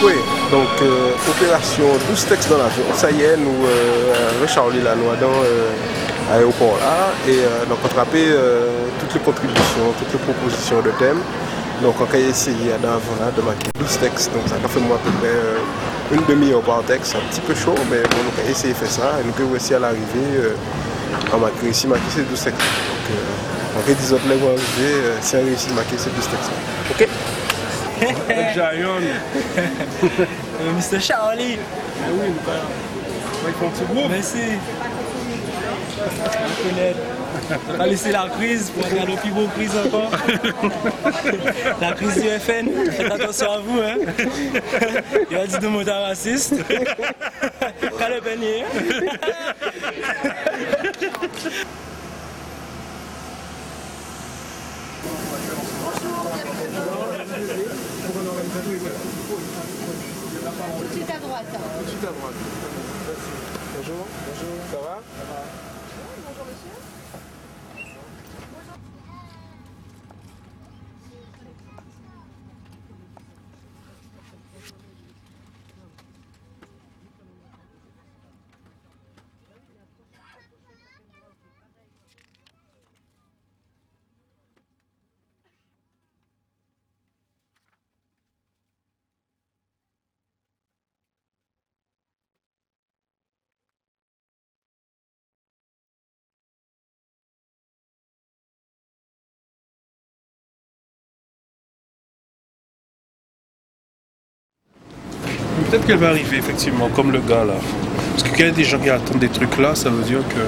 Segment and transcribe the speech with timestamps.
[0.00, 2.84] Donc, euh, opération 12 textes dans l'avion.
[2.94, 5.42] Ça y est, nous, euh, là, nous dans
[6.30, 8.26] l'aéroport là, et euh, nous rattrapé
[9.00, 11.20] toutes les contributions, toutes les propositions de thèmes.
[11.82, 14.32] Donc, on a essayé d'avant là, de marquer 12 textes.
[14.32, 17.54] Donc, ça a fait moi à peu près une demi-heure par texte, un petit peu
[17.56, 20.54] chaud, mais on a essayé de faire ça, et nous avons réussi à l'arrivée,
[21.32, 22.60] on a réussi à marquer ces 12 textes.
[22.60, 23.18] Donc,
[23.74, 26.50] on va dire autres vont arriver si on réussit à marquer ces 12 textes.
[26.92, 27.47] Ok
[28.54, 29.00] Giant.
[30.76, 31.00] Mr.
[31.00, 31.58] Charlie.
[32.00, 32.66] Ah oui, le père.
[33.46, 34.10] Il faut un petit groupe.
[34.10, 34.58] Merci.
[36.00, 36.94] On connaît.
[37.70, 40.10] On va laisser la crise pour regarder le plus beau crise encore.
[41.80, 42.90] la crise du FN.
[42.92, 43.80] Faites attention à vous.
[43.80, 43.96] Hein.
[45.30, 46.54] Il a dit de mots raciste.
[47.98, 48.64] Pas le panier.
[58.48, 58.64] Tout de
[60.92, 61.44] suite à droite.
[61.52, 62.34] Tout de suite à droite.
[63.76, 64.06] Bonjour.
[64.26, 64.56] Bonjour.
[64.72, 65.67] Ça va Ça va?
[105.70, 107.52] Peut-être qu'elle va arriver, effectivement, comme le gars là.
[108.12, 110.02] Parce que quand il y a des gens qui attendent des trucs là, ça veut
[110.02, 110.40] dire que.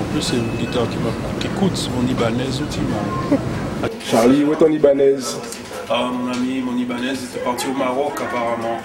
[0.00, 0.96] En plus, c'est une guitare qui,
[1.38, 3.04] qui coûte, mon Ibanaise ultimement.
[4.10, 5.36] Charlie, où est ton Ibanaise
[5.90, 8.80] Ah, mon ami, mon Ibanaise était parti au Maroc apparemment.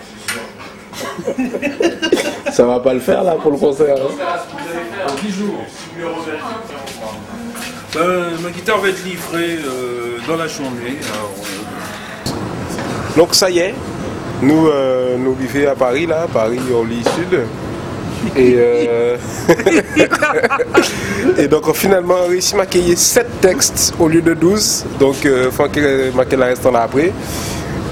[2.58, 3.96] Ça va pas le faire là pour le concert.
[3.98, 5.56] Hein 10 jours.
[7.96, 8.02] Ben,
[8.44, 11.00] ma guitare va être livrée euh, dans la journée.
[11.14, 11.34] Alors,
[12.28, 13.74] euh, Donc ça y est,
[14.44, 17.40] nous euh, nous vivons à Paris là, Paris au lit sud.
[18.36, 19.18] Et, euh,
[21.38, 24.86] et donc finalement on a réussi à marquer 7 textes au lieu de 12.
[25.00, 27.12] Donc il faut que la restant là après.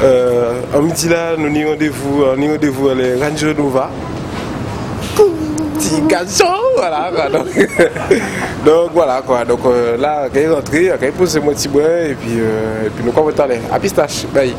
[0.03, 3.89] Euh, en midi là, nous avons rendez-vous, rendez-vous à les Range Nova.
[5.81, 6.45] Petit garçon,
[6.77, 7.29] voilà quoi.
[7.29, 7.47] Donc,
[8.65, 9.43] donc voilà quoi.
[9.43, 12.85] Donc euh, là, quand il est rentré, quand il pose ses bras et puis, euh,
[12.85, 14.53] et puis nous comment aller À pistache, bye.